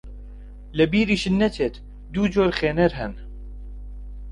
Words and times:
لە 0.77 0.85
بیریشت 0.91 1.29
نەچێت 1.41 1.75
دوو 2.13 2.25
جۆر 2.33 2.49
خوێنەر 2.57 2.91
هەن 2.99 3.13